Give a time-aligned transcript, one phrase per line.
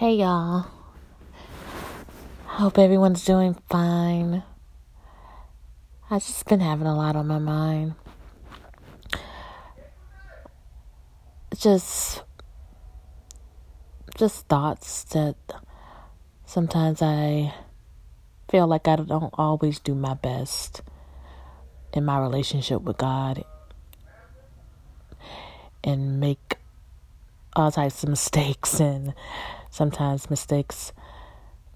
[0.00, 0.64] Hey y'all.
[2.46, 4.42] Hope everyone's doing fine.
[6.10, 7.96] I've just been having a lot on my mind.
[11.54, 12.22] Just
[14.16, 15.36] just thoughts that
[16.46, 17.52] sometimes I
[18.48, 20.80] feel like I don't always do my best
[21.92, 23.44] in my relationship with God
[25.84, 26.56] and make
[27.54, 29.12] all types of mistakes and
[29.70, 30.92] sometimes mistakes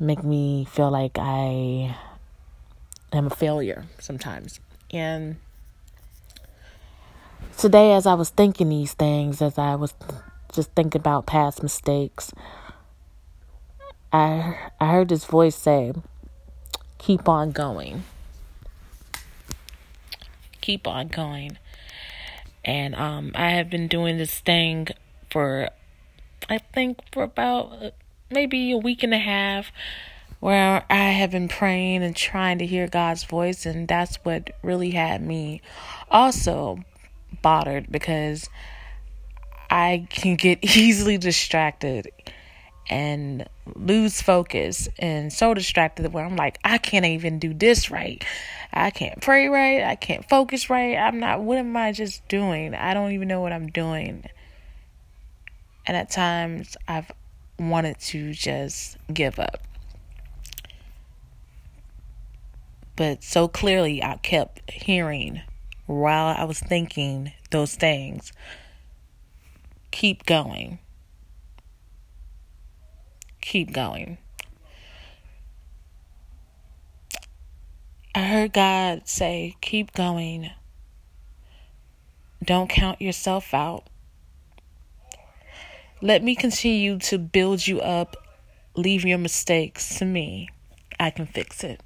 [0.00, 1.96] make me feel like I
[3.12, 4.60] am a failure sometimes.
[4.90, 5.36] And
[7.58, 9.94] today as I was thinking these things as I was
[10.52, 12.32] just thinking about past mistakes
[14.12, 15.92] I I heard this voice say
[17.02, 18.04] keep on going.
[20.60, 21.58] Keep on going.
[22.64, 24.86] And um, I have been doing this thing
[25.30, 25.70] for,
[26.52, 27.90] I think, for about uh,
[28.30, 29.72] maybe a week and a half
[30.38, 33.64] where I have been praying and trying to hear God's voice.
[33.64, 35.62] And that's what really had me
[36.10, 36.80] also
[37.40, 38.50] bothered because
[39.70, 42.10] I can get easily distracted
[42.90, 48.22] and lose focus and so distracted where I'm like, I can't even do this right.
[48.72, 49.84] I can't pray right.
[49.84, 50.96] I can't focus right.
[50.96, 52.74] I'm not, what am I just doing?
[52.74, 54.26] I don't even know what I'm doing.
[55.86, 57.10] And at times I've
[57.58, 59.62] wanted to just give up.
[62.96, 65.40] But so clearly I kept hearing
[65.86, 68.32] while I was thinking those things
[69.90, 70.78] keep going
[73.42, 74.16] keep going.
[78.14, 80.50] I heard God say, keep going.
[82.42, 83.84] Don't count yourself out.
[86.04, 88.16] Let me continue to build you up.
[88.74, 90.48] Leave your mistakes to me.
[90.98, 91.80] I can fix it.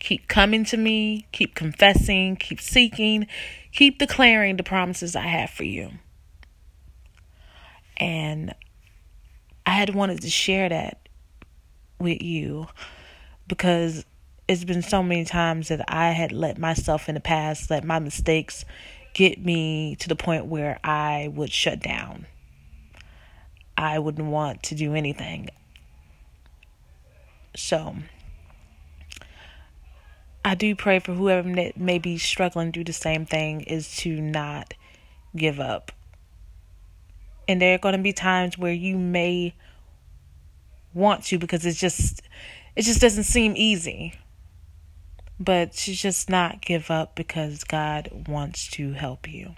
[0.00, 1.28] Keep coming to me.
[1.30, 2.34] Keep confessing.
[2.34, 3.28] Keep seeking.
[3.70, 5.90] Keep declaring the promises I have for you.
[7.96, 8.56] And
[9.64, 11.08] I had wanted to share that
[12.00, 12.66] with you
[13.46, 14.04] because
[14.48, 18.00] it's been so many times that I had let myself in the past, let my
[18.00, 18.64] mistakes
[19.14, 22.26] get me to the point where I would shut down.
[23.82, 25.48] I wouldn't want to do anything.
[27.56, 27.96] So,
[30.44, 34.74] I do pray for whoever may be struggling do the same thing is to not
[35.36, 35.92] give up
[37.48, 39.54] and there are going to be times where you may
[40.94, 42.22] want to because it's just
[42.76, 44.14] it just doesn't seem easy
[45.40, 49.54] but to just not give up because God wants to help you.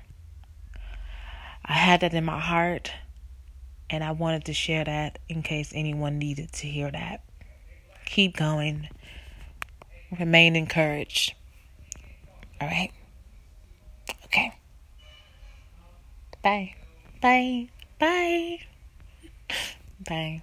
[1.64, 2.90] I had that in my heart
[3.90, 7.22] and I wanted to share that in case anyone needed to hear that.
[8.04, 8.88] Keep going.
[10.18, 11.34] Remain encouraged.
[12.60, 12.90] All right?
[14.26, 14.52] Okay.
[16.42, 16.74] Bye.
[17.20, 17.68] Bye.
[17.98, 18.58] Bye.
[20.06, 20.42] Bye.